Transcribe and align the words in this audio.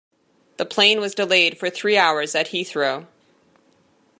The 0.57 0.65
plane 0.65 0.99
was 0.99 1.13
delayed 1.13 1.59
for 1.59 1.69
three 1.69 1.95
hours 1.95 2.33
at 2.33 2.47
Heathrow 2.47 3.05